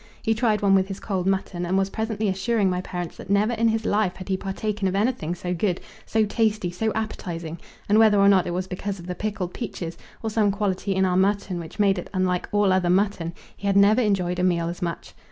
[0.23, 3.53] He tried one with his cold mutton, and was presently assuring my parents that never
[3.53, 7.99] in his life had he partaken of anything so good so tasty, so appetizing, and
[7.99, 11.17] whether or not it was because of the pickled peaches, or some quality in our
[11.17, 14.81] mutton which made it unlike all other mutton, he had never enjoyed a meal as
[14.81, 15.13] much.